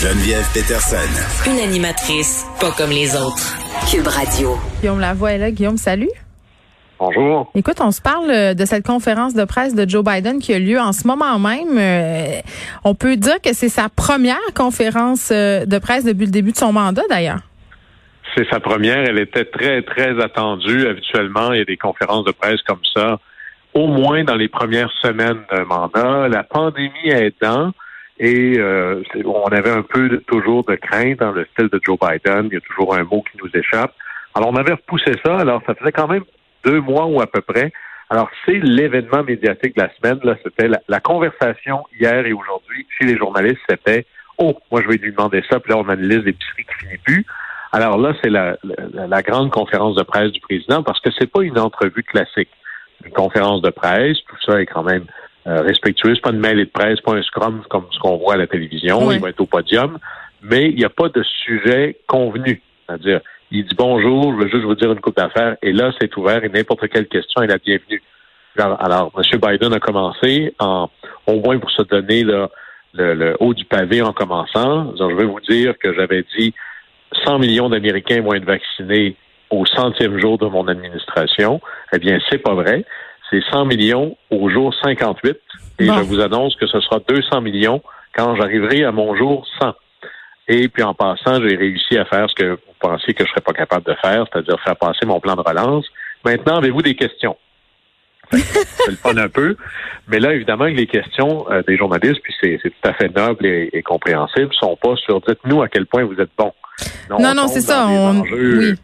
Geneviève 0.00 0.46
Peterson. 0.54 1.50
Une 1.50 1.58
animatrice 1.58 2.46
pas 2.60 2.70
comme 2.70 2.90
les 2.90 3.16
autres. 3.16 3.58
Cube 3.90 4.06
Radio. 4.06 4.50
Guillaume 4.78 5.00
Lavoie 5.00 5.32
est 5.32 5.38
là. 5.38 5.50
Guillaume, 5.50 5.76
salut. 5.76 6.10
Bonjour. 7.00 7.50
Écoute, 7.56 7.78
on 7.80 7.90
se 7.90 8.00
parle 8.00 8.30
euh, 8.30 8.54
de 8.54 8.64
cette 8.64 8.86
conférence 8.86 9.34
de 9.34 9.44
presse 9.44 9.74
de 9.74 9.88
Joe 9.88 10.04
Biden 10.04 10.38
qui 10.38 10.54
a 10.54 10.60
lieu 10.60 10.78
en 10.78 10.92
ce 10.92 11.04
moment 11.04 11.40
même. 11.40 11.76
Euh, 11.76 12.40
on 12.84 12.94
peut 12.94 13.16
dire 13.16 13.40
que 13.42 13.52
c'est 13.52 13.68
sa 13.68 13.88
première 13.88 14.38
conférence 14.54 15.30
euh, 15.32 15.66
de 15.66 15.78
presse 15.78 16.04
depuis 16.04 16.26
le 16.26 16.30
début 16.30 16.52
de 16.52 16.58
son 16.58 16.72
mandat, 16.72 17.02
d'ailleurs. 17.10 17.40
C'est 18.36 18.48
sa 18.50 18.60
première. 18.60 18.98
Elle 18.98 19.18
était 19.18 19.46
très, 19.46 19.82
très 19.82 20.22
attendue. 20.22 20.86
Habituellement, 20.86 21.52
il 21.54 21.58
y 21.58 21.62
a 21.62 21.64
des 21.64 21.76
conférences 21.76 22.24
de 22.24 22.30
presse 22.30 22.62
comme 22.68 22.84
ça, 22.94 23.18
au 23.74 23.88
moins 23.88 24.22
dans 24.22 24.36
les 24.36 24.48
premières 24.48 24.92
semaines 25.02 25.40
d'un 25.50 25.64
mandat. 25.64 26.28
La 26.28 26.44
pandémie 26.44 27.10
aidant, 27.10 27.72
et 28.18 28.58
euh, 28.58 29.02
on 29.24 29.46
avait 29.46 29.70
un 29.70 29.82
peu 29.82 30.08
de- 30.08 30.16
toujours 30.16 30.64
de 30.64 30.74
crainte 30.74 31.20
dans 31.20 31.32
le 31.32 31.46
style 31.52 31.68
de 31.68 31.80
Joe 31.84 31.98
Biden. 31.98 32.48
Il 32.50 32.54
y 32.54 32.56
a 32.56 32.60
toujours 32.60 32.94
un 32.94 33.04
mot 33.04 33.22
qui 33.22 33.38
nous 33.42 33.50
échappe. 33.54 33.94
Alors, 34.34 34.50
on 34.50 34.56
avait 34.56 34.72
repoussé 34.72 35.12
ça. 35.24 35.36
Alors, 35.36 35.62
ça 35.66 35.74
faisait 35.74 35.92
quand 35.92 36.08
même 36.08 36.24
deux 36.64 36.80
mois 36.80 37.06
ou 37.06 37.20
à 37.20 37.26
peu 37.26 37.40
près. 37.40 37.72
Alors, 38.10 38.28
c'est 38.44 38.58
l'événement 38.58 39.22
médiatique 39.22 39.76
de 39.76 39.82
la 39.82 39.90
semaine. 39.96 40.18
Là, 40.24 40.36
c'était 40.42 40.68
la, 40.88 41.00
conversation 41.00 41.84
hier 41.98 42.26
et 42.26 42.32
aujourd'hui 42.32 42.86
chez 42.98 43.06
les 43.06 43.16
journalistes. 43.16 43.60
C'était 43.68 44.06
oh, 44.38 44.56
moi 44.70 44.82
je 44.82 44.88
vais 44.88 44.96
lui 44.96 45.12
demander 45.12 45.42
ça. 45.48 45.60
Puis 45.60 45.72
là, 45.72 45.78
on 45.78 45.88
a 45.88 45.94
une 45.94 46.08
liste 46.08 46.24
qui 46.24 46.64
finit 46.80 46.98
plus. 46.98 47.26
Alors 47.70 47.98
là, 47.98 48.14
c'est 48.22 48.30
la, 48.30 48.56
la, 48.64 49.06
la 49.06 49.22
grande 49.22 49.50
conférence 49.50 49.94
de 49.94 50.02
presse 50.02 50.32
du 50.32 50.40
président 50.40 50.82
parce 50.82 51.00
que 51.00 51.10
c'est 51.18 51.30
pas 51.30 51.42
une 51.42 51.58
entrevue 51.58 52.02
classique. 52.02 52.48
Une 53.04 53.12
conférence 53.12 53.62
de 53.62 53.70
presse, 53.70 54.16
tout 54.26 54.36
ça 54.44 54.60
est 54.60 54.66
quand 54.66 54.82
même 54.82 55.04
euh, 55.48 55.62
respectueux. 55.62 56.14
C'est 56.14 56.20
pas 56.20 56.30
une 56.30 56.40
mêlée 56.40 56.66
de 56.66 56.70
presse, 56.70 57.00
pas 57.00 57.14
un 57.14 57.22
scrum 57.22 57.62
comme 57.68 57.86
ce 57.90 57.98
qu'on 57.98 58.18
voit 58.18 58.34
à 58.34 58.36
la 58.36 58.46
télévision. 58.46 59.06
Oui. 59.06 59.14
Il 59.16 59.20
va 59.20 59.30
être 59.30 59.40
au 59.40 59.46
podium, 59.46 59.98
mais 60.42 60.68
il 60.68 60.76
n'y 60.76 60.84
a 60.84 60.90
pas 60.90 61.08
de 61.08 61.22
sujet 61.22 61.96
convenu. 62.06 62.60
C'est-à-dire, 62.86 63.20
il 63.50 63.64
dit 63.64 63.74
bonjour, 63.76 64.32
je 64.32 64.44
veux 64.44 64.48
juste 64.50 64.64
vous 64.64 64.74
dire 64.74 64.92
une 64.92 65.00
coupe 65.00 65.16
d'affaires, 65.16 65.56
et 65.62 65.72
là, 65.72 65.90
c'est 65.98 66.14
ouvert 66.16 66.44
et 66.44 66.48
n'importe 66.48 66.88
quelle 66.88 67.06
question 67.06 67.42
est 67.42 67.46
la 67.46 67.58
bienvenue. 67.58 68.02
Alors, 68.58 68.82
alors, 68.82 69.12
M. 69.16 69.40
Biden 69.40 69.72
a 69.72 69.80
commencé 69.80 70.54
en, 70.58 70.90
au 71.26 71.40
moins 71.40 71.58
pour 71.58 71.70
se 71.70 71.82
donner 71.82 72.24
là, 72.24 72.50
le, 72.92 73.14
le 73.14 73.36
haut 73.40 73.54
du 73.54 73.64
pavé 73.64 74.02
en 74.02 74.12
commençant. 74.12 74.94
Je 74.98 75.14
vais 75.14 75.24
vous 75.24 75.40
dire 75.40 75.78
que 75.78 75.94
j'avais 75.94 76.24
dit 76.36 76.52
100 77.24 77.38
millions 77.38 77.68
d'Américains 77.68 78.20
vont 78.20 78.34
être 78.34 78.44
vaccinés 78.44 79.16
au 79.50 79.64
centième 79.64 80.18
jour 80.18 80.38
de 80.38 80.46
mon 80.46 80.68
administration. 80.68 81.60
Eh 81.92 81.98
bien, 81.98 82.18
c'est 82.28 82.38
pas 82.38 82.54
vrai. 82.54 82.84
C'est 83.30 83.42
100 83.50 83.66
millions 83.66 84.16
au 84.30 84.48
jour 84.48 84.74
58. 84.82 85.36
Et 85.80 85.86
Bon. 85.86 85.94
je 85.98 86.02
vous 86.02 86.20
annonce 86.20 86.56
que 86.56 86.66
ce 86.66 86.80
sera 86.80 86.98
200 87.08 87.40
millions 87.40 87.82
quand 88.16 88.34
j'arriverai 88.36 88.84
à 88.84 88.92
mon 88.92 89.14
jour 89.16 89.46
100. 89.60 89.74
Et 90.48 90.68
puis 90.68 90.82
en 90.82 90.94
passant, 90.94 91.40
j'ai 91.46 91.56
réussi 91.56 91.98
à 91.98 92.04
faire 92.06 92.28
ce 92.30 92.34
que 92.34 92.50
vous 92.52 92.58
pensiez 92.80 93.12
que 93.14 93.24
je 93.24 93.30
serais 93.30 93.42
pas 93.42 93.52
capable 93.52 93.84
de 93.84 93.94
faire, 94.02 94.24
c'est-à-dire 94.32 94.58
faire 94.64 94.76
passer 94.76 95.04
mon 95.04 95.20
plan 95.20 95.36
de 95.36 95.42
relance. 95.42 95.84
Maintenant, 96.24 96.56
avez-vous 96.56 96.82
des 96.82 96.94
questions? 96.94 97.36
C'est 98.32 98.90
le 98.90 98.96
fun 98.96 99.16
un 99.16 99.28
peu. 99.28 99.56
Mais 100.08 100.18
là, 100.20 100.34
évidemment, 100.34 100.64
les 100.64 100.86
questions 100.86 101.46
euh, 101.50 101.62
des 101.66 101.76
journalistes, 101.76 102.20
puis 102.22 102.34
c'est 102.40 102.58
tout 102.62 102.88
à 102.88 102.92
fait 102.92 103.08
noble 103.14 103.46
et, 103.46 103.70
et 103.72 103.82
compréhensible, 103.82 104.50
sont 104.52 104.76
pas 104.76 104.96
sur 104.96 105.20
dites-nous 105.22 105.62
à 105.62 105.68
quel 105.68 105.86
point 105.86 106.04
vous 106.04 106.20
êtes 106.20 106.30
bon. 106.36 106.52
Non, 107.08 107.16
on 107.20 107.34
non, 107.34 107.48
c'est 107.48 107.62
ça. 107.62 107.86
On... 107.88 108.20
Oui. 108.20 108.74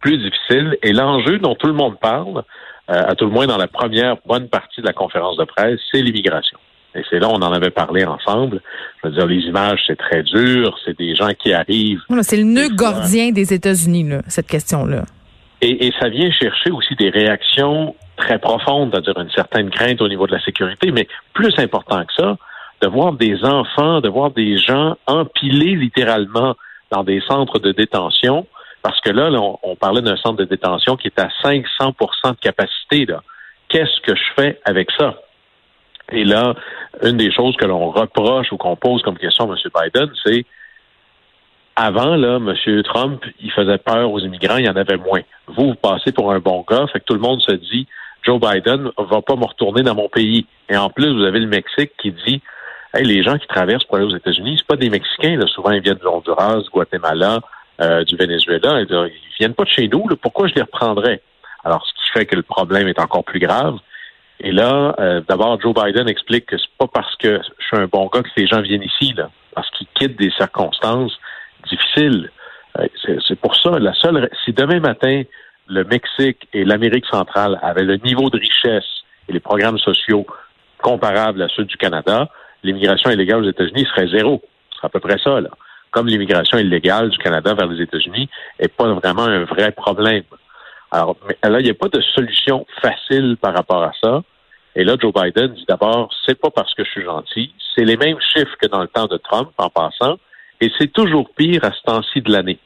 plus 0.00 0.18
difficiles. 0.18 0.76
Et 0.82 0.92
l'enjeu 0.92 1.38
dont 1.38 1.54
tout 1.54 1.68
le 1.68 1.72
monde 1.72 1.98
parle, 2.00 2.42
à 2.92 3.14
tout 3.14 3.26
le 3.26 3.30
moins 3.30 3.46
dans 3.46 3.56
la 3.56 3.68
première 3.68 4.16
bonne 4.26 4.48
partie 4.48 4.80
de 4.80 4.86
la 4.86 4.92
conférence 4.92 5.36
de 5.36 5.44
presse, 5.44 5.80
c'est 5.90 6.02
l'immigration. 6.02 6.58
Et 6.94 7.02
c'est 7.08 7.18
là, 7.18 7.28
on 7.30 7.36
en 7.36 7.52
avait 7.52 7.70
parlé 7.70 8.04
ensemble. 8.04 8.60
Je 9.02 9.08
veux 9.08 9.14
dire, 9.14 9.26
les 9.26 9.40
images, 9.46 9.80
c'est 9.86 9.96
très 9.96 10.22
dur. 10.22 10.76
C'est 10.84 10.98
des 10.98 11.14
gens 11.14 11.30
qui 11.32 11.52
arrivent 11.52 12.02
C'est 12.20 12.36
le 12.36 12.44
nœud 12.44 12.68
gordien 12.68 13.30
des 13.30 13.54
États-Unis, 13.54 14.10
cette 14.28 14.46
question-là. 14.46 15.04
Et, 15.62 15.86
et 15.86 15.92
ça 15.98 16.08
vient 16.08 16.30
chercher 16.30 16.70
aussi 16.70 16.94
des 16.96 17.08
réactions 17.08 17.94
très 18.16 18.38
profondes, 18.38 18.90
c'est-à-dire 18.92 19.18
une 19.20 19.30
certaine 19.30 19.70
crainte 19.70 20.02
au 20.02 20.08
niveau 20.08 20.26
de 20.26 20.32
la 20.32 20.42
sécurité, 20.42 20.90
mais 20.92 21.08
plus 21.32 21.54
important 21.58 22.04
que 22.04 22.12
ça, 22.16 22.36
de 22.82 22.88
voir 22.88 23.12
des 23.12 23.42
enfants, 23.44 24.00
de 24.00 24.08
voir 24.08 24.30
des 24.32 24.58
gens 24.58 24.96
empilés 25.06 25.76
littéralement 25.76 26.56
dans 26.90 27.04
des 27.04 27.22
centres 27.26 27.58
de 27.58 27.72
détention, 27.72 28.46
parce 28.82 29.00
que 29.00 29.10
là, 29.10 29.30
là, 29.30 29.40
on, 29.62 29.76
parlait 29.76 30.02
d'un 30.02 30.16
centre 30.16 30.36
de 30.36 30.44
détention 30.44 30.96
qui 30.96 31.08
est 31.08 31.18
à 31.18 31.28
500% 31.44 32.32
de 32.32 32.36
capacité. 32.40 33.06
là. 33.06 33.22
Qu'est-ce 33.68 34.00
que 34.00 34.14
je 34.14 34.22
fais 34.36 34.60
avec 34.64 34.90
ça? 34.98 35.14
Et 36.10 36.24
là, 36.24 36.54
une 37.02 37.16
des 37.16 37.32
choses 37.32 37.56
que 37.56 37.64
l'on 37.64 37.90
reproche 37.90 38.52
ou 38.52 38.56
qu'on 38.56 38.76
pose 38.76 39.02
comme 39.02 39.16
question 39.16 39.50
à 39.50 39.54
M. 39.54 39.70
Biden, 39.74 40.10
c'est 40.24 40.44
avant, 41.76 42.16
là, 42.16 42.36
M. 42.36 42.82
Trump, 42.82 43.24
il 43.40 43.50
faisait 43.50 43.78
peur 43.78 44.10
aux 44.10 44.18
immigrants, 44.18 44.58
il 44.58 44.66
y 44.66 44.68
en 44.68 44.76
avait 44.76 44.98
moins. 44.98 45.22
Vous, 45.46 45.68
vous 45.68 45.74
passez 45.74 46.12
pour 46.12 46.32
un 46.32 46.38
bon 46.38 46.64
gars, 46.68 46.86
fait 46.92 47.00
que 47.00 47.04
tout 47.04 47.14
le 47.14 47.20
monde 47.20 47.40
se 47.40 47.52
dit 47.52 47.86
Joe 48.24 48.38
Biden 48.38 48.90
va 48.98 49.22
pas 49.22 49.36
me 49.36 49.44
retourner 49.44 49.82
dans 49.82 49.94
mon 49.94 50.08
pays. 50.08 50.46
Et 50.68 50.76
en 50.76 50.90
plus, 50.90 51.12
vous 51.12 51.24
avez 51.24 51.40
le 51.40 51.46
Mexique 51.46 51.92
qui 51.98 52.12
dit 52.12 52.42
Hey, 52.94 53.04
les 53.06 53.22
gens 53.22 53.38
qui 53.38 53.46
traversent 53.46 53.84
pour 53.84 53.96
aller 53.96 54.04
aux 54.04 54.16
États-Unis, 54.16 54.56
c'est 54.58 54.66
pas 54.66 54.76
des 54.76 54.90
Mexicains, 54.90 55.36
là. 55.36 55.46
souvent 55.46 55.70
ils 55.70 55.80
viennent 55.80 55.96
du 55.96 56.06
Honduras, 56.06 56.58
du 56.58 56.68
Guatemala, 56.68 57.40
euh, 57.82 58.04
du 58.04 58.16
Venezuela. 58.16 58.80
Ils 58.80 58.86
disent, 58.86 58.96
Ils 58.96 59.38
viennent 59.38 59.54
pas 59.54 59.64
de 59.64 59.70
chez 59.70 59.88
nous, 59.88 60.04
pourquoi 60.20 60.48
je 60.48 60.54
les 60.54 60.62
reprendrais? 60.62 61.20
Alors, 61.64 61.86
ce 61.86 61.92
qui 61.92 62.10
fait 62.12 62.26
que 62.26 62.36
le 62.36 62.42
problème 62.42 62.88
est 62.88 63.00
encore 63.00 63.24
plus 63.24 63.38
grave. 63.38 63.76
Et 64.40 64.50
là, 64.52 64.94
euh, 64.98 65.20
d'abord, 65.28 65.60
Joe 65.60 65.74
Biden 65.74 66.08
explique 66.08 66.46
que 66.46 66.58
c'est 66.58 66.76
pas 66.78 66.88
parce 66.88 67.14
que 67.16 67.40
je 67.58 67.64
suis 67.64 67.76
un 67.76 67.86
bon 67.86 68.06
gars 68.06 68.22
que 68.22 68.28
ces 68.36 68.46
gens 68.46 68.60
viennent 68.60 68.82
ici, 68.82 69.12
là, 69.16 69.30
parce 69.54 69.70
qu'ils 69.70 69.86
quittent 69.94 70.18
des 70.18 70.30
circonstances 70.32 71.16
difficiles. 71.70 72.30
Euh, 72.78 72.86
c'est 73.04 73.18
c'est 73.26 73.38
pour 73.38 73.54
ça, 73.54 73.78
la 73.78 73.94
seule, 73.94 74.28
si 74.44 74.52
demain 74.52 74.80
matin, 74.80 75.22
le 75.68 75.84
Mexique 75.84 76.48
et 76.52 76.64
l'Amérique 76.64 77.06
centrale 77.06 77.58
avaient 77.62 77.84
le 77.84 77.96
niveau 77.98 78.30
de 78.30 78.38
richesse 78.38 79.04
et 79.28 79.32
les 79.32 79.40
programmes 79.40 79.78
sociaux 79.78 80.26
comparables 80.82 81.42
à 81.42 81.48
ceux 81.48 81.64
du 81.64 81.76
Canada, 81.76 82.28
l'immigration 82.64 83.10
illégale 83.10 83.44
aux 83.44 83.48
États-Unis 83.48 83.86
serait 83.94 84.08
zéro. 84.08 84.42
Ce 84.70 84.78
serait 84.78 84.86
à 84.86 84.90
peu 84.90 85.00
près 85.00 85.18
ça, 85.18 85.40
là. 85.40 85.50
Comme 85.92 86.08
l'immigration 86.08 86.58
illégale 86.58 87.10
du 87.10 87.18
Canada 87.18 87.54
vers 87.54 87.66
les 87.66 87.82
États-Unis 87.82 88.28
n'est 88.58 88.68
pas 88.68 88.92
vraiment 88.94 89.24
un 89.24 89.44
vrai 89.44 89.70
problème. 89.72 90.24
Alors, 90.90 91.16
là, 91.42 91.60
il 91.60 91.64
n'y 91.64 91.70
a 91.70 91.74
pas 91.74 91.88
de 91.88 92.00
solution 92.00 92.66
facile 92.80 93.36
par 93.40 93.54
rapport 93.54 93.82
à 93.82 93.92
ça. 94.02 94.22
Et 94.74 94.84
là, 94.84 94.96
Joe 95.00 95.12
Biden 95.12 95.48
dit 95.48 95.66
d'abord, 95.68 96.10
c'est 96.26 96.38
pas 96.38 96.50
parce 96.50 96.74
que 96.74 96.82
je 96.84 96.90
suis 96.90 97.04
gentil, 97.04 97.54
c'est 97.74 97.84
les 97.84 97.96
mêmes 97.96 98.18
chiffres 98.20 98.56
que 98.60 98.66
dans 98.66 98.80
le 98.80 98.88
temps 98.88 99.06
de 99.06 99.18
Trump, 99.18 99.50
en 99.58 99.68
passant, 99.68 100.16
et 100.60 100.70
c'est 100.78 100.92
toujours 100.92 101.28
pire 101.34 101.62
à 101.64 101.72
ce 101.72 101.82
temps-ci 101.84 102.22
de 102.22 102.32
l'année. 102.32 102.58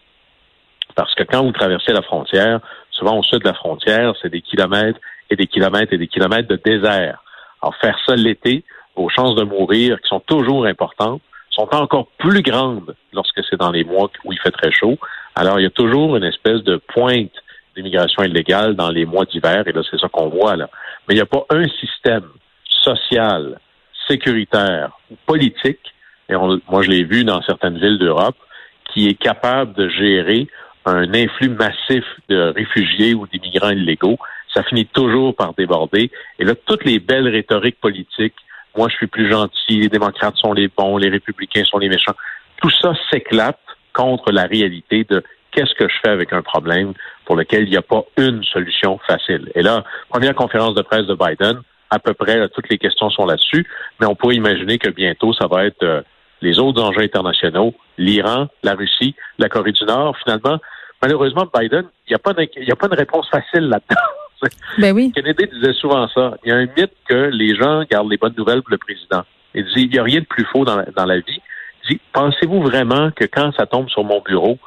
Parce 0.94 1.14
que 1.14 1.24
quand 1.24 1.42
vous 1.42 1.52
traversez 1.52 1.92
la 1.92 2.02
frontière, 2.02 2.60
souvent 2.90 3.18
au 3.18 3.22
sud 3.24 3.40
de 3.40 3.48
la 3.48 3.54
frontière, 3.54 4.14
c'est 4.22 4.30
des 4.30 4.40
kilomètres 4.40 5.00
et 5.30 5.36
des 5.36 5.46
kilomètres 5.46 5.92
et 5.92 5.98
des 5.98 6.06
kilomètres 6.06 6.48
de 6.48 6.60
désert. 6.64 7.22
Alors, 7.60 7.74
faire 7.76 7.98
ça 8.06 8.14
l'été, 8.14 8.64
vos 8.94 9.08
chances 9.08 9.34
de 9.34 9.42
mourir, 9.42 10.00
qui 10.00 10.08
sont 10.08 10.20
toujours 10.20 10.66
importantes, 10.66 11.20
sont 11.56 11.68
encore 11.74 12.08
plus 12.18 12.42
grandes 12.42 12.94
lorsque 13.12 13.42
c'est 13.48 13.56
dans 13.56 13.70
les 13.70 13.84
mois 13.84 14.10
où 14.24 14.32
il 14.32 14.38
fait 14.38 14.50
très 14.50 14.70
chaud. 14.70 14.98
Alors, 15.34 15.58
il 15.58 15.62
y 15.64 15.66
a 15.66 15.70
toujours 15.70 16.16
une 16.16 16.24
espèce 16.24 16.62
de 16.62 16.76
pointe 16.76 17.32
d'immigration 17.74 18.22
illégale 18.22 18.74
dans 18.74 18.90
les 18.90 19.04
mois 19.04 19.24
d'hiver, 19.24 19.64
et 19.66 19.72
là, 19.72 19.82
c'est 19.90 19.98
ça 19.98 20.08
qu'on 20.08 20.28
voit, 20.28 20.56
là. 20.56 20.68
Mais 21.06 21.14
il 21.14 21.18
n'y 21.18 21.22
a 21.22 21.26
pas 21.26 21.44
un 21.50 21.64
système 21.80 22.28
social, 22.68 23.58
sécuritaire 24.08 24.92
ou 25.10 25.16
politique, 25.26 25.92
et 26.28 26.34
moi, 26.34 26.82
je 26.82 26.90
l'ai 26.90 27.04
vu 27.04 27.24
dans 27.24 27.42
certaines 27.42 27.78
villes 27.78 27.98
d'Europe, 27.98 28.36
qui 28.92 29.08
est 29.08 29.14
capable 29.14 29.74
de 29.74 29.88
gérer 29.88 30.48
un 30.84 31.12
influx 31.14 31.50
massif 31.50 32.04
de 32.28 32.52
réfugiés 32.54 33.14
ou 33.14 33.26
d'immigrants 33.26 33.70
illégaux. 33.70 34.18
Ça 34.54 34.62
finit 34.62 34.86
toujours 34.86 35.34
par 35.34 35.52
déborder. 35.54 36.10
Et 36.38 36.44
là, 36.44 36.54
toutes 36.54 36.84
les 36.84 36.98
belles 36.98 37.28
rhétoriques 37.28 37.80
politiques, 37.80 38.34
moi, 38.76 38.88
je 38.88 38.96
suis 38.96 39.06
plus 39.06 39.30
gentil, 39.30 39.80
les 39.80 39.88
démocrates 39.88 40.36
sont 40.36 40.52
les 40.52 40.68
bons, 40.68 40.98
les 40.98 41.08
républicains 41.08 41.64
sont 41.64 41.78
les 41.78 41.88
méchants, 41.88 42.14
tout 42.60 42.70
ça 42.70 42.92
s'éclate 43.10 43.58
contre 43.92 44.30
la 44.30 44.44
réalité 44.44 45.04
de 45.04 45.22
qu'est-ce 45.52 45.74
que 45.74 45.88
je 45.88 45.94
fais 46.04 46.10
avec 46.10 46.32
un 46.32 46.42
problème 46.42 46.92
pour 47.24 47.36
lequel 47.36 47.64
il 47.64 47.70
n'y 47.70 47.76
a 47.76 47.82
pas 47.82 48.04
une 48.18 48.44
solution 48.44 48.98
facile. 49.06 49.50
Et 49.54 49.62
là, 49.62 49.84
première 50.10 50.34
conférence 50.34 50.74
de 50.74 50.82
presse 50.82 51.06
de 51.06 51.14
Biden, 51.14 51.62
à 51.90 51.98
peu 51.98 52.14
près, 52.14 52.38
là, 52.38 52.48
toutes 52.48 52.68
les 52.68 52.78
questions 52.78 53.10
sont 53.10 53.26
là-dessus, 53.26 53.66
mais 54.00 54.06
on 54.06 54.14
pourrait 54.14 54.34
imaginer 54.36 54.78
que 54.78 54.90
bientôt, 54.90 55.32
ça 55.32 55.46
va 55.46 55.64
être 55.64 55.82
euh, 55.82 56.02
les 56.42 56.58
autres 56.58 56.82
enjeux 56.82 57.02
internationaux, 57.02 57.74
l'Iran, 57.96 58.48
la 58.62 58.74
Russie, 58.74 59.14
la 59.38 59.48
Corée 59.48 59.72
du 59.72 59.84
Nord. 59.84 60.16
Finalement, 60.22 60.58
malheureusement, 61.00 61.48
Biden, 61.58 61.84
il 62.06 62.10
n'y 62.10 62.16
a, 62.16 62.18
pas 62.18 62.32
de, 62.32 62.48
y 62.56 62.72
a 62.72 62.76
pas 62.76 62.88
de 62.88 62.96
réponse 62.96 63.28
facile 63.30 63.68
là-dedans. 63.68 64.02
Ben 64.78 64.94
oui. 64.94 65.12
Kennedy 65.14 65.46
disait 65.52 65.72
souvent 65.74 66.08
ça. 66.08 66.36
Il 66.44 66.50
y 66.50 66.52
a 66.52 66.56
un 66.56 66.66
mythe 66.66 66.92
que 67.08 67.30
les 67.32 67.54
gens 67.56 67.82
gardent 67.90 68.10
les 68.10 68.16
bonnes 68.16 68.34
nouvelles 68.36 68.62
pour 68.62 68.72
le 68.72 68.78
président. 68.78 69.22
Il 69.54 69.64
dit, 69.64 69.82
il 69.82 69.90
n'y 69.90 69.98
a 69.98 70.02
rien 70.02 70.20
de 70.20 70.26
plus 70.26 70.44
faux 70.44 70.64
dans 70.64 70.76
la, 70.76 70.84
dans 70.84 71.06
la 71.06 71.18
vie. 71.18 71.40
Il 71.84 71.96
dit, 71.96 72.00
pensez-vous 72.12 72.62
vraiment 72.62 73.10
que 73.10 73.24
quand 73.24 73.52
ça 73.52 73.66
tombe 73.66 73.88
sur 73.88 74.04
mon 74.04 74.20
bureau, 74.20 74.58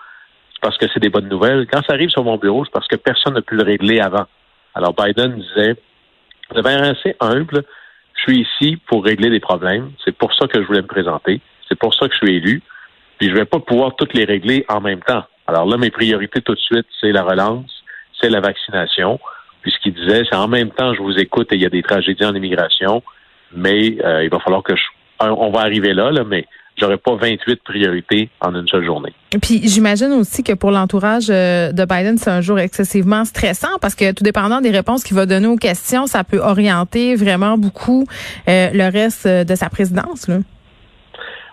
c'est 0.53 0.61
parce 0.61 0.77
que 0.77 0.87
c'est 0.93 0.99
des 0.99 1.09
bonnes 1.09 1.29
nouvelles? 1.29 1.67
Quand 1.71 1.81
ça 1.85 1.93
arrive 1.93 2.09
sur 2.09 2.23
mon 2.23 2.37
bureau, 2.37 2.65
c'est 2.65 2.71
parce 2.71 2.87
que 2.87 2.95
personne 2.95 3.35
n'a 3.35 3.41
pu 3.41 3.55
le 3.55 3.63
régler 3.63 3.99
avant. 3.99 4.25
Alors 4.73 4.93
Biden 4.93 5.35
disait, 5.39 5.75
vous 6.51 6.57
avez 6.57 6.73
assez 6.73 7.15
humble. 7.19 7.63
Je 8.15 8.21
suis 8.21 8.41
ici 8.41 8.77
pour 8.87 9.03
régler 9.05 9.29
des 9.29 9.39
problèmes. 9.39 9.91
C'est 10.03 10.15
pour 10.15 10.33
ça 10.33 10.47
que 10.47 10.61
je 10.61 10.67
voulais 10.67 10.81
me 10.81 10.87
présenter. 10.87 11.41
C'est 11.67 11.77
pour 11.77 11.93
ça 11.93 12.07
que 12.07 12.13
je 12.13 12.25
suis 12.25 12.35
élu. 12.35 12.61
Puis 13.19 13.29
je 13.29 13.35
vais 13.35 13.45
pas 13.45 13.59
pouvoir 13.59 13.95
toutes 13.95 14.13
les 14.13 14.25
régler 14.25 14.65
en 14.69 14.81
même 14.81 15.01
temps. 15.01 15.23
Alors 15.47 15.65
là, 15.65 15.77
mes 15.77 15.91
priorités 15.91 16.41
tout 16.41 16.53
de 16.53 16.59
suite, 16.59 16.87
c'est 16.99 17.11
la 17.11 17.23
relance, 17.23 17.83
c'est 18.19 18.29
la 18.29 18.39
vaccination. 18.39 19.19
Puis 19.61 19.71
ce 19.71 19.79
qu'il 19.81 19.93
disait, 19.93 20.23
c'est 20.29 20.37
en 20.37 20.47
même 20.47 20.71
temps, 20.71 20.93
je 20.93 21.01
vous 21.01 21.17
écoute 21.17 21.51
et 21.51 21.55
il 21.55 21.61
y 21.61 21.65
a 21.65 21.69
des 21.69 21.83
tragédies 21.83 22.25
en 22.25 22.35
immigration, 22.35 23.03
mais 23.53 23.97
euh, 24.03 24.23
il 24.23 24.29
va 24.29 24.39
falloir 24.39 24.63
que 24.63 24.75
je... 24.75 24.81
On 25.21 25.51
va 25.51 25.59
arriver 25.61 25.93
là, 25.93 26.11
là, 26.11 26.23
mais 26.23 26.45
j'aurais 26.77 26.97
pas 26.97 27.15
28 27.15 27.61
priorités 27.63 28.29
en 28.39 28.55
une 28.55 28.67
seule 28.69 28.85
journée. 28.85 29.13
Puis 29.41 29.67
j'imagine 29.67 30.13
aussi 30.13 30.43
que 30.43 30.53
pour 30.53 30.71
l'entourage 30.71 31.29
euh, 31.29 31.73
de 31.73 31.83
Biden, 31.83 32.17
c'est 32.17 32.29
un 32.29 32.39
jour 32.39 32.57
excessivement 32.57 33.25
stressant 33.25 33.77
parce 33.81 33.95
que 33.95 34.13
tout 34.13 34.23
dépendant 34.23 34.61
des 34.61 34.71
réponses 34.71 35.03
qu'il 35.03 35.17
va 35.17 35.25
donner 35.25 35.47
aux 35.47 35.57
questions, 35.57 36.07
ça 36.07 36.23
peut 36.23 36.39
orienter 36.39 37.15
vraiment 37.15 37.57
beaucoup 37.57 38.05
euh, 38.47 38.69
le 38.73 38.89
reste 38.89 39.27
de 39.27 39.55
sa 39.55 39.69
présidence. 39.69 40.29
Là. 40.29 40.37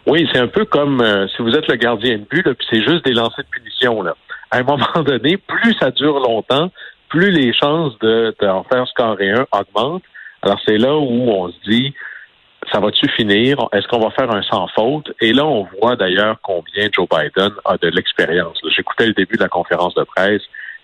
Oui, 0.06 0.28
c'est 0.32 0.38
un 0.38 0.46
peu 0.46 0.64
comme 0.64 1.00
euh, 1.00 1.26
si 1.28 1.42
vous 1.42 1.50
êtes 1.50 1.66
le 1.66 1.74
gardien 1.74 2.18
de 2.18 2.24
but, 2.30 2.44
puis 2.44 2.66
c'est 2.70 2.82
juste 2.82 3.04
des 3.04 3.12
lancers 3.12 3.44
de 3.44 3.50
punition. 3.50 4.02
Là. 4.02 4.14
À 4.52 4.58
un 4.58 4.62
moment 4.62 4.86
donné, 5.04 5.36
plus 5.36 5.74
ça 5.80 5.90
dure 5.90 6.20
longtemps, 6.20 6.70
plus 7.16 7.30
les 7.30 7.54
chances 7.54 7.98
de, 8.00 8.34
de 8.38 8.46
en 8.46 8.62
faire 8.64 8.86
scorer 8.88 9.30
un 9.30 9.46
augmentent. 9.50 10.02
Alors 10.42 10.60
c'est 10.66 10.76
là 10.76 10.94
où 10.96 11.30
on 11.30 11.50
se 11.50 11.58
dit, 11.66 11.94
ça 12.70 12.78
va-tu 12.78 13.08
finir? 13.08 13.56
Est-ce 13.72 13.88
qu'on 13.88 14.00
va 14.00 14.10
faire 14.10 14.30
un 14.30 14.42
sans 14.42 14.68
faute? 14.68 15.10
Et 15.22 15.32
là, 15.32 15.46
on 15.46 15.66
voit 15.80 15.96
d'ailleurs 15.96 16.36
combien 16.42 16.88
Joe 16.92 17.08
Biden 17.08 17.52
a 17.64 17.78
de 17.78 17.88
l'expérience. 17.88 18.58
J'écoutais 18.76 19.06
le 19.06 19.14
début 19.14 19.36
de 19.36 19.42
la 19.42 19.48
conférence 19.48 19.94
de 19.94 20.04
presse. 20.04 20.42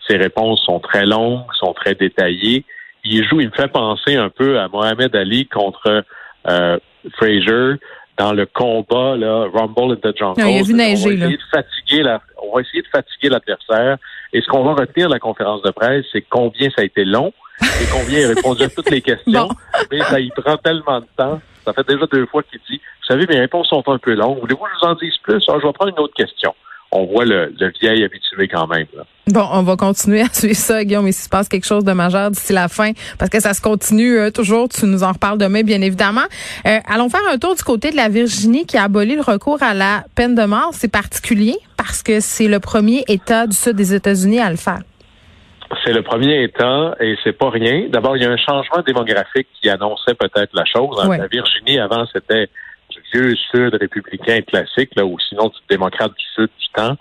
Ses 0.09 0.17
réponses 0.17 0.63
sont 0.65 0.81
très 0.81 1.05
longues, 1.05 1.45
sont 1.59 1.75
très 1.75 1.95
détaillées. 1.95 2.65
Il 3.05 3.25
joue, 3.29 3.41
il 3.43 3.49
me 3.49 3.55
fait 3.55 3.71
penser 3.71 4.17
un 4.17 4.31
peu 4.31 4.59
à 4.59 4.69
Mohamed 4.69 5.15
Ali 5.15 5.47
contre 5.47 6.03
euh, 6.49 6.79
Frazier 7.17 7.75
dans 8.17 8.33
le 8.33 8.47
combat, 8.47 9.17
là, 9.17 9.49
Rumble 9.53 9.93
in 9.93 10.11
the 10.11 10.17
Jungle. 10.17 10.41
Ah, 10.43 10.49
il 10.49 10.61
a 10.61 10.63
vu 10.63 10.75
neiger, 10.75 11.05
on, 11.05 11.09
va 11.09 11.15
essayer 11.15 11.17
là. 11.17 11.29
de 11.29 11.39
fatiguer 11.51 12.03
la, 12.03 12.23
on 12.43 12.55
va 12.55 12.63
essayer 12.63 12.83
de 12.83 12.89
fatiguer 12.89 13.29
l'adversaire. 13.29 13.99
Et 14.33 14.41
ce 14.41 14.47
qu'on 14.47 14.65
va 14.65 14.75
retenir 14.75 15.09
de 15.09 15.13
la 15.13 15.19
conférence 15.19 15.63
de 15.63 15.71
presse, 15.71 16.05
c'est 16.13 16.23
combien 16.23 16.71
ça 16.71 16.83
a 16.83 16.85
été 16.85 17.05
long 17.05 17.33
et 17.61 17.87
combien 17.93 18.21
il 18.21 18.25
a 18.25 18.29
répondu 18.29 18.63
à 18.63 18.69
toutes 18.69 18.91
les 18.91 19.03
questions. 19.03 19.49
Bon. 19.49 19.55
mais 19.91 20.01
ça 20.01 20.19
y 20.21 20.31
prend 20.31 20.57
tellement 20.57 21.01
de 21.01 21.07
temps. 21.17 21.41
Ça 21.65 21.73
fait 21.73 21.87
déjà 21.87 22.07
deux 22.07 22.27
fois 22.27 22.43
qu'il 22.43 22.61
dit, 22.69 22.77
vous 22.79 23.07
savez, 23.07 23.27
mes 23.27 23.39
réponses 23.39 23.69
sont 23.69 23.83
un 23.87 23.99
peu 23.99 24.15
longues. 24.15 24.41
Voulez-vous 24.41 24.65
que 24.65 24.71
je 24.75 24.87
vous 24.87 24.93
en 24.93 24.95
dise 24.95 25.17
plus? 25.23 25.45
Ah, 25.49 25.55
je 25.61 25.67
vais 25.67 25.73
prendre 25.73 25.93
une 25.93 25.99
autre 26.03 26.15
question. 26.15 26.55
On 26.93 27.07
voit 27.07 27.25
le, 27.25 27.53
le 27.59 27.73
vieil 27.81 28.05
habitué 28.05 28.49
quand 28.49 28.67
même. 28.67 28.87
Là. 28.95 29.05
Bon, 29.29 29.47
on 29.53 29.63
va 29.63 29.77
continuer 29.77 30.21
à 30.23 30.29
suivre 30.29 30.57
ça, 30.57 30.85
Guillaume, 30.85 31.07
et 31.07 31.13
s'il 31.13 31.25
se 31.25 31.29
passe 31.29 31.49
quelque 31.49 31.67
chose 31.67 31.85
de 31.85 31.93
majeur 31.93 32.31
d'ici 32.31 32.53
la 32.53 32.69
fin, 32.69 32.93
parce 33.19 33.31
que 33.31 33.41
ça 33.41 33.55
se 33.55 33.63
continue 33.63 34.19
euh, 34.19 34.31
toujours, 34.31 34.69
tu 34.69 34.85
nous 34.87 35.05
en 35.05 35.13
reparles 35.13 35.39
demain, 35.39 35.63
bien 35.63 35.81
évidemment. 35.81 36.27
Euh, 36.67 36.79
allons 36.87 37.09
faire 37.09 37.21
un 37.33 37.39
tour 37.39 37.55
du 37.55 37.63
côté 37.63 37.91
de 37.93 37.97
la 37.97 38.09
Virginie 38.09 38.67
qui 38.67 38.77
a 38.77 38.85
aboli 38.85 39.15
le 39.15 39.23
recours 39.23 39.63
à 39.63 39.75
la 39.75 40.05
peine 40.17 40.35
de 40.35 40.45
mort. 40.45 40.71
C'est 40.73 40.91
particulier 40.91 41.57
parce 41.77 42.03
que 42.03 42.21
c'est 42.21 42.49
le 42.49 42.59
premier 42.59 43.05
État 43.09 43.47
du 43.47 43.57
sud 43.57 43.77
des 43.77 43.95
États-Unis 43.95 44.41
à 44.41 44.51
le 44.51 44.57
faire. 44.57 44.81
C'est 45.85 45.93
le 45.93 46.03
premier 46.03 46.43
État 46.43 46.95
et 47.01 47.17
c'est 47.25 47.33
pas 47.33 47.49
rien. 47.49 47.89
D'abord, 47.89 48.17
il 48.17 48.23
y 48.23 48.27
a 48.27 48.31
un 48.31 48.37
changement 48.37 48.83
démographique 48.87 49.49
qui 49.61 49.71
annonçait 49.71 50.15
peut-être 50.15 50.51
la 50.53 50.65
chose. 50.65 51.03
Ouais. 51.07 51.17
La 51.17 51.29
Virginie, 51.29 51.79
avant, 51.79 52.05
c'était 52.13 52.51
sud 53.13 53.75
républicain 53.75 54.43
classique, 54.43 54.91
là, 54.97 55.05
ou 55.05 55.19
sinon 55.29 55.49
du 55.49 55.59
démocrate 55.69 56.13
du 56.17 56.25
sud 56.35 56.51
du 56.59 56.69
temps. 56.75 56.97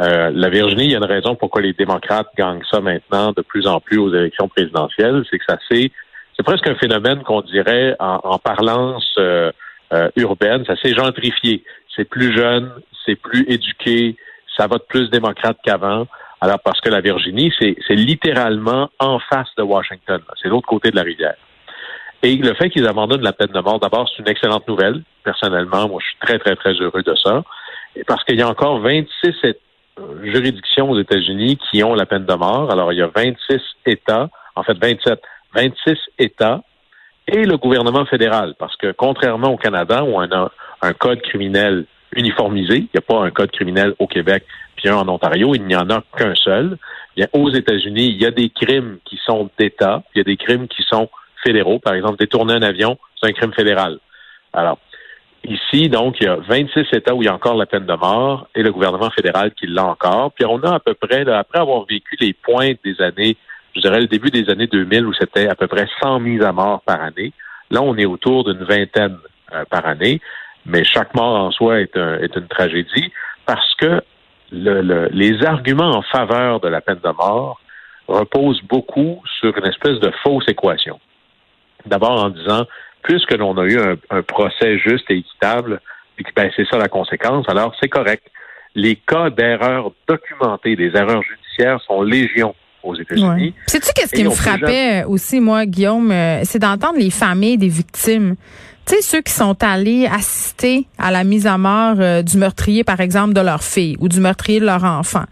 Euh, 0.00 0.30
la 0.34 0.50
Virginie, 0.50 0.84
il 0.84 0.90
y 0.90 0.94
a 0.94 0.98
une 0.98 1.04
raison 1.04 1.34
pourquoi 1.34 1.62
les 1.62 1.72
démocrates 1.72 2.28
gagnent 2.36 2.62
ça 2.70 2.80
maintenant 2.80 3.32
de 3.32 3.42
plus 3.42 3.66
en 3.66 3.80
plus 3.80 3.98
aux 3.98 4.12
élections 4.12 4.48
présidentielles, 4.48 5.24
c'est 5.30 5.38
que 5.38 5.44
ça 5.48 5.58
c'est 5.70 5.90
c'est 6.36 6.42
presque 6.42 6.68
un 6.68 6.74
phénomène 6.74 7.22
qu'on 7.22 7.40
dirait 7.40 7.96
en, 7.98 8.38
parlance 8.38 9.14
euh, 9.16 9.50
euh, 9.94 10.10
urbaine, 10.16 10.66
ça 10.66 10.76
s'est 10.76 10.92
gentrifié. 10.92 11.64
C'est 11.94 12.04
plus 12.04 12.36
jeune, 12.36 12.70
c'est 13.06 13.16
plus 13.16 13.46
éduqué, 13.48 14.16
ça 14.54 14.66
vote 14.66 14.86
plus 14.86 15.08
démocrate 15.08 15.56
qu'avant. 15.64 16.06
Alors 16.42 16.60
parce 16.60 16.78
que 16.82 16.90
la 16.90 17.00
Virginie, 17.00 17.50
c'est 17.58 17.94
littéralement 17.94 18.90
en 18.98 19.18
face 19.18 19.48
de 19.56 19.62
Washington, 19.62 20.20
c'est 20.42 20.48
l'autre 20.48 20.68
côté 20.68 20.90
de 20.90 20.96
la 20.96 21.02
rivière. 21.02 21.36
Et 22.26 22.34
le 22.34 22.54
fait 22.54 22.70
qu'ils 22.70 22.88
abandonnent 22.88 23.22
la 23.22 23.32
peine 23.32 23.52
de 23.54 23.60
mort, 23.60 23.78
d'abord, 23.78 24.08
c'est 24.08 24.20
une 24.20 24.28
excellente 24.28 24.66
nouvelle. 24.66 25.00
Personnellement, 25.22 25.86
moi, 25.86 26.00
je 26.02 26.08
suis 26.08 26.18
très, 26.18 26.40
très, 26.40 26.56
très 26.56 26.72
heureux 26.72 27.04
de 27.04 27.14
ça. 27.14 27.44
Et 27.94 28.02
parce 28.02 28.24
qu'il 28.24 28.36
y 28.36 28.42
a 28.42 28.48
encore 28.48 28.80
26 28.80 29.32
é- 29.44 29.60
juridictions 30.24 30.90
aux 30.90 30.98
États-Unis 30.98 31.56
qui 31.70 31.84
ont 31.84 31.94
la 31.94 32.04
peine 32.04 32.26
de 32.26 32.34
mort. 32.34 32.72
Alors, 32.72 32.92
il 32.92 32.98
y 32.98 33.02
a 33.02 33.06
26 33.14 33.60
États, 33.86 34.28
en 34.56 34.64
fait 34.64 34.76
27, 34.76 35.22
26 35.54 35.96
États 36.18 36.62
et 37.28 37.44
le 37.44 37.58
gouvernement 37.58 38.04
fédéral. 38.06 38.56
Parce 38.58 38.74
que 38.74 38.90
contrairement 38.90 39.52
au 39.52 39.56
Canada, 39.56 40.02
où 40.02 40.16
on 40.16 40.32
a 40.32 40.50
un 40.82 40.92
code 40.94 41.22
criminel 41.22 41.84
uniformisé, 42.12 42.78
il 42.78 42.88
n'y 42.92 42.98
a 42.98 43.02
pas 43.02 43.24
un 43.24 43.30
code 43.30 43.52
criminel 43.52 43.94
au 44.00 44.08
Québec 44.08 44.42
puis 44.76 44.90
en 44.90 45.08
Ontario, 45.08 45.54
il 45.54 45.64
n'y 45.64 45.74
en 45.74 45.88
a 45.90 46.02
qu'un 46.16 46.34
seul. 46.34 46.76
Bien, 47.16 47.26
aux 47.32 47.50
États-Unis, 47.50 48.08
il 48.08 48.20
y 48.20 48.26
a 48.26 48.30
des 48.30 48.50
crimes 48.50 48.98
qui 49.04 49.18
sont 49.24 49.48
d'État, 49.58 50.02
il 50.14 50.18
y 50.18 50.20
a 50.20 50.24
des 50.24 50.36
crimes 50.36 50.68
qui 50.68 50.82
sont 50.82 51.08
fédéraux. 51.44 51.78
Par 51.78 51.94
exemple, 51.94 52.16
détourner 52.18 52.54
un 52.54 52.62
avion, 52.62 52.98
c'est 53.20 53.28
un 53.28 53.32
crime 53.32 53.52
fédéral. 53.52 53.98
Alors, 54.52 54.78
ici, 55.44 55.88
donc, 55.88 56.16
il 56.20 56.24
y 56.26 56.28
a 56.28 56.36
26 56.36 56.86
États 56.92 57.14
où 57.14 57.22
il 57.22 57.26
y 57.26 57.28
a 57.28 57.34
encore 57.34 57.54
la 57.56 57.66
peine 57.66 57.86
de 57.86 57.94
mort 57.94 58.48
et 58.54 58.62
le 58.62 58.72
gouvernement 58.72 59.10
fédéral 59.10 59.52
qui 59.52 59.66
l'a 59.66 59.84
encore. 59.86 60.32
Puis 60.32 60.44
on 60.46 60.58
a 60.62 60.74
à 60.76 60.80
peu 60.80 60.94
près, 60.94 61.28
après 61.30 61.58
avoir 61.60 61.84
vécu 61.86 62.16
les 62.20 62.32
pointes 62.32 62.78
des 62.84 63.00
années, 63.00 63.36
je 63.74 63.80
dirais 63.80 64.00
le 64.00 64.06
début 64.06 64.30
des 64.30 64.48
années 64.50 64.66
2000 64.66 65.06
où 65.06 65.12
c'était 65.12 65.48
à 65.48 65.54
peu 65.54 65.66
près 65.66 65.86
100 66.02 66.20
mises 66.20 66.42
à 66.42 66.52
mort 66.52 66.80
par 66.82 67.00
année, 67.02 67.32
là, 67.70 67.82
on 67.82 67.96
est 67.96 68.06
autour 68.06 68.44
d'une 68.44 68.64
vingtaine 68.64 69.18
euh, 69.52 69.64
par 69.70 69.86
année. 69.86 70.20
Mais 70.64 70.82
chaque 70.82 71.14
mort 71.14 71.36
en 71.46 71.50
soi 71.52 71.80
est, 71.80 71.96
un- 71.96 72.18
est 72.18 72.34
une 72.34 72.48
tragédie 72.48 73.12
parce 73.44 73.74
que 73.76 74.02
le- 74.50 74.80
le- 74.80 75.08
les 75.12 75.44
arguments 75.44 75.90
en 75.90 76.02
faveur 76.02 76.58
de 76.60 76.68
la 76.68 76.80
peine 76.80 76.98
de 77.04 77.10
mort 77.10 77.60
reposent 78.08 78.62
beaucoup 78.62 79.22
sur 79.38 79.56
une 79.58 79.66
espèce 79.66 80.00
de 80.00 80.10
fausse 80.22 80.48
équation. 80.48 80.98
D'abord 81.86 82.24
en 82.24 82.30
disant, 82.30 82.66
puisque 83.02 83.32
l'on 83.32 83.56
a 83.58 83.64
eu 83.64 83.78
un, 83.78 83.96
un 84.10 84.22
procès 84.22 84.78
juste 84.78 85.04
et 85.10 85.18
équitable, 85.18 85.80
puis 86.16 86.24
que 86.24 86.30
ben, 86.34 86.50
c'est 86.56 86.66
ça 86.68 86.78
la 86.78 86.88
conséquence, 86.88 87.48
alors 87.48 87.74
c'est 87.80 87.88
correct. 87.88 88.24
Les 88.74 88.96
cas 88.96 89.30
d'erreurs 89.30 89.92
documentées, 90.08 90.76
des 90.76 90.90
erreurs 90.94 91.22
judiciaires 91.22 91.80
sont 91.86 92.02
légion 92.02 92.54
aux 92.82 92.94
États-Unis. 92.94 93.54
Sais-tu 93.66 93.92
qu'est-ce 93.94 94.12
qui 94.14 94.24
me 94.24 94.30
frappait 94.30 95.04
aussi, 95.04 95.40
moi, 95.40 95.66
Guillaume? 95.66 96.10
Euh, 96.10 96.40
C'est 96.44 96.58
d'entendre 96.58 96.98
les 96.98 97.10
familles 97.10 97.58
des 97.58 97.68
victimes. 97.68 98.36
Tu 98.86 98.94
sais, 98.94 99.02
ceux 99.02 99.20
qui 99.20 99.32
sont 99.32 99.56
allés 99.64 100.06
assister 100.06 100.86
à 100.96 101.10
la 101.10 101.24
mise 101.24 101.46
à 101.48 101.58
mort 101.58 101.96
euh, 101.98 102.22
du 102.22 102.36
meurtrier, 102.38 102.84
par 102.84 103.00
exemple, 103.00 103.32
de 103.34 103.40
leur 103.40 103.64
fille, 103.64 103.96
ou 103.98 104.08
du 104.08 104.20
meurtrier 104.20 104.60
de 104.60 104.66
leur 104.66 104.84
enfant, 104.84 105.24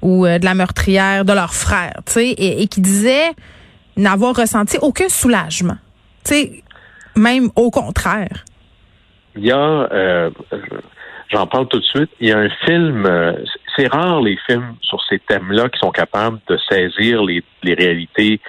ou 0.00 0.24
euh, 0.24 0.38
de 0.38 0.44
la 0.46 0.54
meurtrière 0.54 1.24
de 1.24 1.32
leur 1.34 1.52
frère, 1.52 1.94
tu 2.06 2.12
sais, 2.12 2.28
et, 2.28 2.62
et 2.62 2.66
qui 2.68 2.80
disaient 2.80 3.32
n'avoir 3.96 4.34
ressenti 4.34 4.78
aucun 4.80 5.08
soulagement. 5.10 5.76
Tu 6.24 6.34
sais, 6.34 6.62
même 7.16 7.50
au 7.56 7.70
contraire. 7.70 8.44
Il 9.36 9.44
y 9.44 9.52
a, 9.52 9.56
euh, 9.56 10.30
j'en 11.30 11.46
parle 11.46 11.68
tout 11.68 11.78
de 11.78 11.84
suite, 11.84 12.10
il 12.20 12.28
y 12.28 12.32
a 12.32 12.38
un 12.38 12.50
film, 12.66 13.06
euh, 13.06 13.32
c'est 13.76 13.86
rare 13.86 14.20
les 14.20 14.36
films 14.46 14.74
sur 14.82 15.02
ces 15.08 15.18
thèmes-là 15.20 15.68
qui 15.70 15.78
sont 15.78 15.90
capables 15.90 16.38
de 16.48 16.58
saisir 16.70 17.22
les, 17.22 17.42
les 17.62 17.74
réalités 17.74 18.40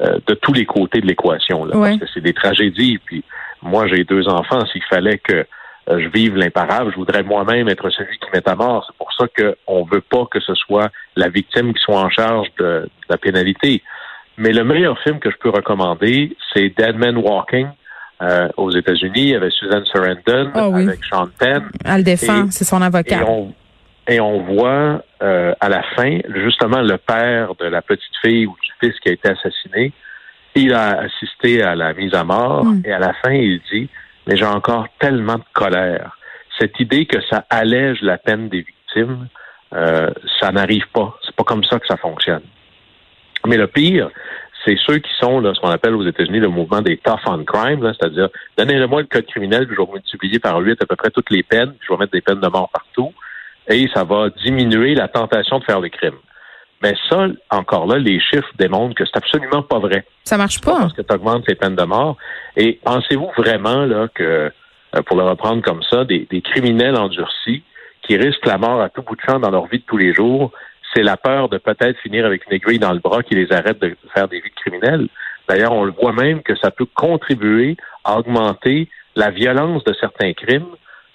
euh, 0.00 0.18
de 0.26 0.34
tous 0.34 0.52
les 0.52 0.64
côtés 0.64 1.00
de 1.00 1.06
l'équation. 1.06 1.64
là, 1.64 1.76
Ouais. 1.76 1.90
Parce 1.90 2.02
que 2.02 2.06
c'est 2.14 2.20
des 2.20 2.34
tragédies. 2.34 2.98
Puis 3.04 3.24
moi, 3.62 3.88
j'ai 3.88 4.04
deux 4.04 4.28
enfants. 4.28 4.64
S'il 4.66 4.84
fallait 4.84 5.18
que 5.18 5.44
je 5.88 6.06
vive 6.08 6.36
l'imparable, 6.36 6.92
je 6.92 6.96
voudrais 6.96 7.22
moi-même 7.22 7.68
être 7.68 7.88
celui 7.90 8.18
qui 8.18 8.26
met 8.32 8.46
à 8.48 8.54
mort. 8.54 8.84
C'est 8.86 8.96
pour 8.96 9.12
ça 9.12 9.26
qu'on 9.26 9.84
ne 9.86 9.90
veut 9.90 10.02
pas 10.02 10.26
que 10.30 10.38
ce 10.38 10.54
soit 10.54 10.90
la 11.16 11.28
victime 11.28 11.72
qui 11.72 11.80
soit 11.80 11.98
en 11.98 12.10
charge 12.10 12.46
de, 12.58 12.64
de 12.64 12.90
la 13.08 13.16
pénalité. 13.16 13.82
Mais 14.38 14.52
le 14.52 14.64
meilleur 14.64 14.98
film 15.02 15.18
que 15.18 15.30
je 15.30 15.36
peux 15.36 15.50
recommander, 15.50 16.36
c'est 16.54 16.68
Dead 16.78 16.96
Man 16.96 17.16
Walking 17.16 17.66
euh, 18.22 18.48
aux 18.56 18.70
États-Unis 18.70 19.34
avec 19.34 19.52
Susan 19.52 19.82
Sarandon, 19.92 20.50
Ah 20.54 20.68
oui. 20.68 20.88
avec 20.88 21.04
Sean 21.04 21.26
Penn. 21.38 21.68
Elle 21.84 21.98
le 21.98 22.02
défend, 22.04 22.46
Et- 22.46 22.50
c'est 22.50 22.64
son 22.64 22.80
Et 22.82 22.84
avocat. 22.84 23.24
on, 23.28 23.52
et 24.08 24.20
on 24.20 24.42
voit 24.42 25.02
euh, 25.22 25.52
à 25.60 25.68
la 25.68 25.82
fin, 25.96 26.18
justement, 26.44 26.80
le 26.80 26.96
père 26.98 27.54
de 27.56 27.66
la 27.66 27.82
petite 27.82 28.16
fille 28.24 28.46
ou 28.46 28.56
du 28.62 28.70
fils 28.80 28.98
qui 29.00 29.08
a 29.08 29.12
été 29.12 29.28
assassiné. 29.28 29.92
Il 30.54 30.72
a 30.72 31.00
assisté 31.00 31.62
à 31.62 31.74
la 31.74 31.92
mise 31.94 32.14
à 32.14 32.24
mort 32.24 32.64
Mm. 32.64 32.82
et 32.84 32.92
à 32.92 32.98
la 32.98 33.12
fin, 33.14 33.32
il 33.32 33.60
dit, 33.72 33.88
mais 34.26 34.36
j'ai 34.36 34.44
encore 34.46 34.86
tellement 35.00 35.34
de 35.36 35.44
colère. 35.52 36.16
Cette 36.58 36.78
idée 36.80 37.06
que 37.06 37.18
ça 37.30 37.44
allège 37.50 38.00
la 38.02 38.18
peine 38.18 38.48
des 38.48 38.62
victimes, 38.62 39.28
euh, 39.74 40.10
ça 40.40 40.50
n'arrive 40.52 40.86
pas. 40.92 41.16
C'est 41.24 41.34
pas 41.36 41.44
comme 41.44 41.62
ça 41.64 41.78
que 41.78 41.86
ça 41.86 41.96
fonctionne. 41.96 42.42
Mais 43.48 43.56
le 43.56 43.66
pire, 43.66 44.10
c'est 44.64 44.76
ceux 44.86 44.98
qui 44.98 45.10
sont 45.18 45.40
là, 45.40 45.54
ce 45.54 45.60
qu'on 45.60 45.70
appelle 45.70 45.94
aux 45.94 46.06
États-Unis 46.06 46.40
le 46.40 46.48
mouvement 46.48 46.82
des 46.82 46.98
tough 46.98 47.20
on 47.26 47.42
crime, 47.44 47.80
c'est-à-dire 47.98 48.28
donnez-le-moi 48.58 49.00
le 49.00 49.06
code 49.06 49.26
criminel, 49.26 49.66
puis 49.66 49.74
je 49.74 49.82
vais 49.82 49.92
multiplier 49.92 50.38
par 50.38 50.58
huit 50.58 50.80
à 50.82 50.86
peu 50.86 50.96
près 50.96 51.10
toutes 51.10 51.30
les 51.30 51.42
peines, 51.42 51.70
puis 51.70 51.88
je 51.88 51.92
vais 51.92 51.98
mettre 51.98 52.12
des 52.12 52.20
peines 52.20 52.40
de 52.40 52.48
mort 52.48 52.68
partout, 52.68 53.12
et 53.68 53.88
ça 53.94 54.04
va 54.04 54.28
diminuer 54.44 54.94
la 54.94 55.08
tentation 55.08 55.58
de 55.58 55.64
faire 55.64 55.80
des 55.80 55.88
crimes. 55.90 56.18
Mais 56.82 56.94
ça, 57.08 57.26
encore 57.50 57.86
là, 57.86 57.98
les 57.98 58.20
chiffres 58.20 58.50
démontrent 58.58 58.94
que 58.94 59.04
c'est 59.04 59.16
absolument 59.16 59.62
pas 59.62 59.78
vrai. 59.78 60.04
Ça 60.24 60.36
marche 60.36 60.60
Pas 60.60 60.78
parce 60.78 60.92
que 60.92 61.02
tu 61.02 61.14
augmentes 61.14 61.48
les 61.48 61.54
peines 61.54 61.74
de 61.74 61.84
mort. 61.84 62.16
Et 62.56 62.78
pensez-vous 62.84 63.30
vraiment 63.36 63.84
là 63.84 64.08
que, 64.14 64.52
euh, 64.94 65.02
pour 65.06 65.16
le 65.16 65.24
reprendre 65.24 65.62
comme 65.62 65.82
ça, 65.82 66.04
des, 66.04 66.28
des 66.30 66.40
criminels 66.40 66.96
endurcis 66.96 67.64
qui 68.02 68.16
risquent 68.16 68.46
la 68.46 68.58
mort 68.58 68.80
à 68.80 68.90
tout 68.90 69.02
bout 69.02 69.16
de 69.16 69.20
champ 69.26 69.40
dans 69.40 69.50
leur 69.50 69.66
vie 69.66 69.78
de 69.78 69.84
tous 69.84 69.96
les 69.96 70.14
jours, 70.14 70.52
c'est 70.94 71.02
la 71.02 71.16
peur 71.16 71.48
de 71.48 71.58
peut-être 71.58 71.98
finir 72.00 72.26
avec 72.26 72.46
une 72.46 72.54
aiguille 72.54 72.78
dans 72.78 72.92
le 72.92 72.98
bras 72.98 73.22
qui 73.22 73.34
les 73.34 73.52
arrête 73.52 73.78
de 73.80 73.96
faire 74.14 74.28
des 74.28 74.40
vies 74.40 74.50
de 74.50 74.54
criminels. 74.54 75.08
D'ailleurs, 75.48 75.72
on 75.72 75.84
le 75.84 75.92
voit 75.92 76.12
même 76.12 76.42
que 76.42 76.56
ça 76.56 76.70
peut 76.70 76.86
contribuer 76.94 77.76
à 78.04 78.18
augmenter 78.18 78.88
la 79.16 79.30
violence 79.30 79.84
de 79.84 79.94
certains 79.94 80.32
crimes 80.32 80.68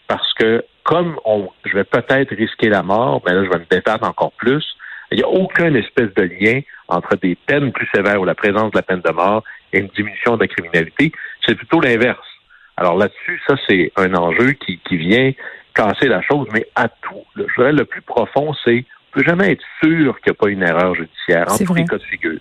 parce 0.07 0.33
que 0.33 0.63
comme 0.83 1.17
on, 1.25 1.49
je 1.65 1.73
vais 1.75 1.85
peut-être 1.85 2.35
risquer 2.35 2.69
la 2.69 2.83
mort, 2.83 3.21
mais 3.25 3.33
là, 3.33 3.43
je 3.45 3.49
vais 3.49 3.59
me 3.59 3.65
débattre 3.69 4.07
encore 4.07 4.33
plus. 4.33 4.63
Il 5.11 5.17
n'y 5.17 5.23
a 5.23 5.29
aucun 5.29 5.73
espèce 5.75 6.13
de 6.15 6.23
lien 6.23 6.61
entre 6.87 7.15
des 7.15 7.35
peines 7.35 7.71
plus 7.71 7.87
sévères 7.93 8.19
ou 8.19 8.25
la 8.25 8.35
présence 8.35 8.71
de 8.71 8.77
la 8.77 8.81
peine 8.81 9.01
de 9.01 9.11
mort 9.11 9.43
et 9.71 9.79
une 9.79 9.87
diminution 9.87 10.35
de 10.35 10.41
la 10.41 10.47
criminalité. 10.47 11.11
C'est 11.45 11.55
plutôt 11.55 11.79
l'inverse. 11.79 12.27
Alors 12.75 12.97
là-dessus, 12.97 13.39
ça, 13.47 13.55
c'est 13.67 13.91
un 13.95 14.13
enjeu 14.15 14.53
qui, 14.53 14.79
qui 14.79 14.97
vient 14.97 15.31
casser 15.73 16.07
la 16.07 16.21
chose, 16.21 16.47
mais 16.53 16.67
à 16.75 16.87
tout. 16.89 17.23
Je 17.35 17.43
dirais 17.57 17.71
le 17.71 17.85
plus 17.85 18.01
profond, 18.01 18.53
c'est 18.65 18.85
on 19.13 19.19
peut 19.19 19.25
jamais 19.25 19.51
être 19.51 19.63
sûr 19.83 20.19
qu'il 20.19 20.31
n'y 20.31 20.31
a 20.31 20.33
pas 20.33 20.49
une 20.49 20.63
erreur 20.63 20.95
judiciaire 20.95 21.45
en 21.51 21.57
tous 21.57 21.73
les 21.73 21.85
cas 21.85 21.97
de 21.97 22.03
figure. 22.03 22.39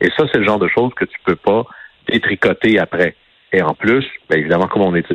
Et 0.00 0.08
ça, 0.16 0.24
c'est 0.32 0.38
le 0.38 0.44
genre 0.44 0.58
de 0.58 0.68
choses 0.68 0.92
que 0.94 1.04
tu 1.04 1.18
peux 1.24 1.36
pas 1.36 1.64
détricoter 2.08 2.78
après. 2.78 3.14
Et 3.52 3.62
en 3.62 3.74
plus, 3.74 4.04
bien 4.28 4.38
évidemment, 4.38 4.68
comme 4.68 4.82
on 4.82 4.94
est 4.94 5.06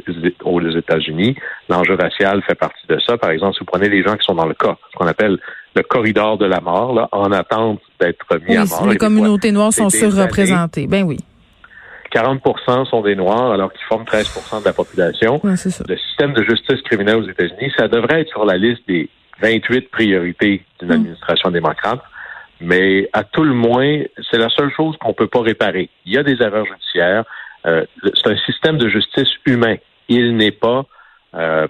aux 0.43 0.61
États-Unis, 0.61 1.35
l'enjeu 1.69 1.95
racial 1.95 2.41
fait 2.43 2.55
partie 2.55 2.85
de 2.87 2.99
ça. 2.99 3.17
Par 3.17 3.29
exemple, 3.29 3.53
si 3.53 3.59
vous 3.59 3.65
prenez 3.65 3.87
les 3.87 4.03
gens 4.03 4.15
qui 4.15 4.25
sont 4.25 4.35
dans 4.35 4.45
le 4.45 4.53
cas, 4.53 4.75
ce 4.91 4.97
qu'on 4.97 5.07
appelle 5.07 5.39
le 5.75 5.83
corridor 5.83 6.37
de 6.37 6.45
la 6.45 6.59
mort, 6.59 6.93
là, 6.93 7.07
en 7.11 7.31
attente 7.31 7.79
d'être 7.99 8.25
mis 8.39 8.49
Oui, 8.49 8.57
à 8.57 8.65
mort. 8.65 8.87
Les 8.87 8.97
communautés 8.97 9.51
noires 9.51 9.71
sont 9.71 9.89
surreprésentées. 9.89 10.87
Ben 10.87 11.03
oui. 11.03 11.17
40 12.11 12.41
sont 12.89 13.01
des 13.01 13.15
Noirs, 13.15 13.51
alors 13.51 13.73
qu'ils 13.73 13.85
forment 13.87 14.05
13% 14.05 14.61
de 14.61 14.65
la 14.65 14.73
population. 14.73 15.41
C'est 15.55 15.69
ça. 15.69 15.83
Le 15.87 15.97
système 15.97 16.33
de 16.33 16.43
justice 16.43 16.81
criminelle 16.83 17.17
aux 17.17 17.27
États-Unis, 17.27 17.73
ça 17.77 17.89
devrait 17.89 18.21
être 18.21 18.29
sur 18.29 18.45
la 18.45 18.57
liste 18.57 18.87
des 18.87 19.09
28 19.41 19.89
priorités 19.91 20.63
d'une 20.79 20.89
Mm. 20.89 20.91
administration 20.91 21.51
démocrate. 21.51 22.01
Mais 22.61 23.09
à 23.13 23.23
tout 23.23 23.43
le 23.43 23.53
moins, 23.53 24.01
c'est 24.31 24.37
la 24.37 24.49
seule 24.49 24.71
chose 24.71 24.95
qu'on 24.97 25.13
peut 25.13 25.27
pas 25.27 25.41
réparer. 25.41 25.89
Il 26.05 26.13
y 26.13 26.17
a 26.17 26.23
des 26.23 26.41
erreurs 26.41 26.65
judiciaires. 26.65 27.25
Euh, 27.65 27.85
c'est 28.03 28.27
un 28.27 28.37
système 28.37 28.77
de 28.77 28.87
justice 28.87 29.29
humain. 29.45 29.75
Il 30.07 30.37
n'est 30.37 30.51
pas 30.51 30.85
euh, 31.33 31.67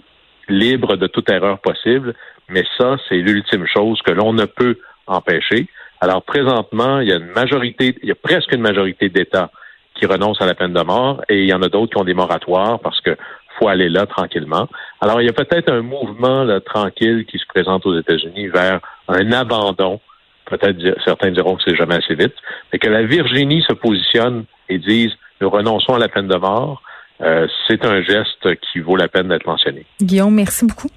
libre 0.47 0.95
de 0.95 1.07
toute 1.07 1.29
erreur 1.29 1.59
possible, 1.59 2.13
mais 2.49 2.63
ça, 2.77 2.97
c'est 3.09 3.15
l'ultime 3.15 3.65
chose 3.65 4.01
que 4.03 4.11
l'on 4.11 4.33
ne 4.33 4.45
peut 4.45 4.77
empêcher. 5.07 5.67
Alors 6.01 6.21
présentement, 6.23 6.99
il 6.99 7.07
y 7.07 7.13
a 7.13 7.15
une 7.15 7.31
majorité, 7.31 7.95
il 8.03 8.09
y 8.09 8.11
a 8.11 8.15
presque 8.15 8.51
une 8.51 8.61
majorité 8.61 9.09
d'États 9.09 9.49
qui 9.95 10.05
renoncent 10.05 10.41
à 10.41 10.45
la 10.45 10.53
peine 10.53 10.73
de 10.73 10.81
mort 10.83 11.23
et 11.29 11.43
il 11.43 11.49
y 11.49 11.53
en 11.53 11.61
a 11.61 11.69
d'autres 11.69 11.93
qui 11.93 11.97
ont 11.97 12.03
des 12.03 12.13
moratoires 12.13 12.79
parce 12.79 12.99
que 13.01 13.17
faut 13.57 13.67
aller 13.67 13.89
là 13.89 14.05
tranquillement. 14.05 14.67
Alors 15.01 15.21
il 15.21 15.25
y 15.25 15.29
a 15.29 15.33
peut-être 15.33 15.71
un 15.71 15.81
mouvement 15.81 16.43
là, 16.43 16.59
tranquille 16.59 17.25
qui 17.25 17.37
se 17.37 17.45
présente 17.47 17.85
aux 17.85 17.97
États-Unis 17.97 18.47
vers 18.47 18.79
un 19.07 19.31
abandon. 19.31 19.99
Peut-être 20.45 20.77
certains 21.03 21.31
diront 21.31 21.55
que 21.55 21.63
c'est 21.65 21.75
jamais 21.75 21.95
assez 21.95 22.15
vite, 22.15 22.35
mais 22.71 22.79
que 22.79 22.87
la 22.87 23.03
Virginie 23.03 23.63
se 23.67 23.73
positionne 23.73 24.45
et 24.69 24.77
dise 24.77 25.11
nous 25.41 25.49
renonçons 25.49 25.95
à 25.95 25.99
la 25.99 26.07
peine 26.07 26.27
de 26.27 26.37
mort. 26.37 26.81
euh, 27.21 27.47
c'est 27.67 27.85
un 27.85 28.01
geste 28.01 28.55
qui 28.61 28.79
vaut 28.79 28.95
la 28.95 29.07
peine 29.07 29.29
d'être 29.29 29.45
mentionné. 29.45 29.85
Guillaume, 30.01 30.33
merci 30.33 30.65
beaucoup. 30.65 30.89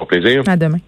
Au 0.00 0.06
plaisir. 0.06 0.42
À 0.46 0.56
demain. 0.56 0.78